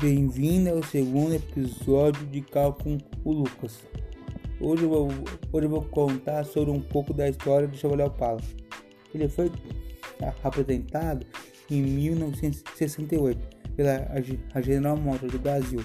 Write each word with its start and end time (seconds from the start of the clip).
Bem-vindo 0.00 0.70
ao 0.70 0.82
segundo 0.82 1.34
episódio 1.34 2.24
de 2.28 2.40
Cal 2.40 2.72
com 2.72 2.96
o 3.22 3.32
Lucas. 3.32 3.80
Hoje 4.58 4.84
eu, 4.84 4.88
vou, 4.88 5.08
hoje 5.52 5.66
eu 5.66 5.68
vou 5.68 5.82
contar 5.82 6.42
sobre 6.44 6.70
um 6.70 6.80
pouco 6.80 7.12
da 7.12 7.28
história 7.28 7.68
do 7.68 7.76
Chevrolet 7.76 8.06
Opala. 8.06 8.40
Ele 9.14 9.28
foi 9.28 9.52
apresentado 10.42 11.26
em 11.70 11.82
1968 11.82 13.38
pela 13.76 14.62
General 14.62 14.96
Motors 14.96 15.32
do 15.32 15.38
Brasil. 15.38 15.84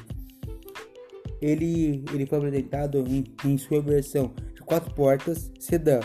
Ele, 1.41 2.05
ele 2.13 2.25
foi 2.25 2.37
apresentado 2.37 3.03
em, 3.05 3.25
em 3.43 3.57
sua 3.57 3.81
versão 3.81 4.33
de 4.53 4.61
quatro 4.61 4.93
portas 4.95 5.51
sedã. 5.59 5.99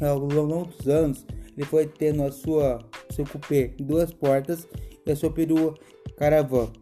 Ao 0.00 0.18
longo 0.18 0.64
dos 0.64 0.88
anos, 0.88 1.26
ele 1.54 1.66
foi 1.66 1.86
tendo 1.86 2.22
a 2.22 2.32
sua 2.32 2.78
seu 3.10 3.26
em 3.52 3.84
duas 3.84 4.14
portas 4.14 4.66
e 5.04 5.12
a 5.12 5.14
sua 5.14 5.30
perua 5.30 5.74
caravan 6.16 6.72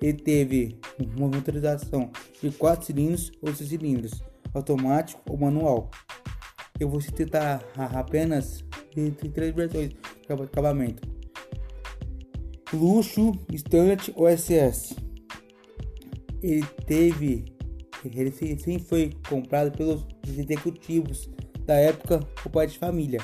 ele 0.00 0.18
teve 0.18 0.78
uma 1.16 1.28
motorização 1.28 2.10
de 2.42 2.50
4 2.50 2.86
cilindros 2.86 3.32
ou 3.40 3.54
6 3.54 3.68
cilindros, 3.68 4.22
automático 4.54 5.20
ou 5.28 5.38
manual. 5.38 5.90
Eu 6.78 6.88
vou 6.88 7.00
citar 7.00 7.64
apenas 7.76 8.64
três 9.32 9.54
versões 9.54 9.90
de 9.90 10.32
acabamento: 10.32 11.08
Luxo, 12.72 13.32
Standard 13.52 14.12
ou 14.14 14.28
SS. 14.28 14.94
Ele 16.42 16.66
teve, 16.86 17.46
ele 18.04 18.30
sim 18.30 18.78
foi 18.78 19.10
comprado 19.28 19.76
pelos 19.76 20.06
executivos 20.26 21.30
da 21.64 21.74
época 21.74 22.20
o 22.44 22.50
pai 22.50 22.66
de 22.66 22.78
família. 22.78 23.20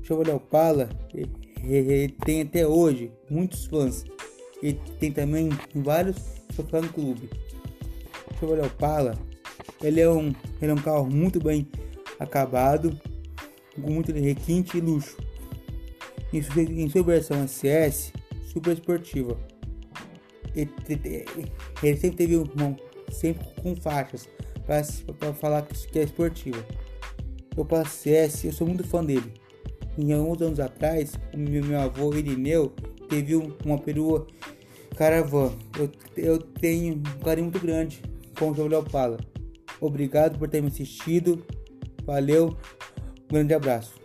O 0.00 0.04
Chevrolet 0.04 0.32
Opala 0.32 0.88
ele 1.62 2.08
tem 2.24 2.42
até 2.42 2.66
hoje 2.66 3.12
muitos 3.30 3.66
fãs 3.66 4.04
e 4.62 4.74
tem 4.74 5.12
também 5.12 5.50
vários 5.74 6.16
fã 6.52 6.80
clube. 6.88 7.30
Chevrolet 8.38 8.66
Opala, 8.66 9.18
ele 9.82 10.00
é 10.00 10.08
um, 10.08 10.32
ele 10.60 10.70
é 10.70 10.74
um 10.74 10.82
carro 10.82 11.08
muito 11.10 11.40
bem 11.40 11.66
acabado, 12.18 12.98
com 13.74 13.90
muito 13.90 14.12
requinte 14.12 14.78
e 14.78 14.80
luxo. 14.80 15.16
Em 16.32 16.42
sua, 16.42 16.62
em 16.62 16.88
sua 16.88 17.02
versão 17.02 17.46
SS, 17.46 18.12
super 18.46 18.72
esportiva. 18.72 19.36
Ele, 20.54 20.70
ele 21.82 21.96
sempre 21.96 22.16
teve 22.16 22.36
uma, 22.36 22.76
sempre 23.10 23.46
com 23.62 23.74
faixas 23.76 24.28
para 25.18 25.32
falar 25.34 25.62
que 25.62 25.98
é 25.98 26.02
esportiva. 26.02 26.64
O 27.56 27.62
Opala 27.62 27.84
CS, 27.84 28.44
eu 28.44 28.52
sou 28.52 28.66
muito 28.66 28.84
fã 28.84 29.04
dele. 29.04 29.32
Em 29.98 30.12
alguns 30.12 30.40
anos 30.40 30.60
atrás, 30.60 31.14
o 31.34 31.36
meu, 31.36 31.64
meu 31.64 31.80
avô 31.80 32.14
Irineu 32.14 32.72
teve 33.10 33.34
uma 33.64 33.76
perua 33.76 34.26
Caravan. 34.96 35.52
Eu, 35.76 35.90
eu 36.16 36.38
tenho 36.38 36.94
um 36.94 37.22
carinho 37.22 37.46
muito 37.46 37.58
grande 37.58 38.00
com 38.38 38.50
o 38.50 38.54
Chevrolet 38.54 38.76
Opala. 38.76 39.18
Obrigado 39.80 40.38
por 40.38 40.48
ter 40.48 40.62
me 40.62 40.68
assistido. 40.68 41.44
Valeu. 42.04 42.56
Um 43.24 43.34
grande 43.34 43.52
abraço. 43.52 43.99